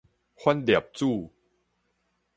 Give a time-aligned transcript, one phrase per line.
[0.35, 1.05] 反粒子